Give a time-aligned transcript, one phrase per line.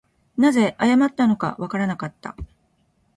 [0.35, 2.35] 何故謝ったのかはわからなかった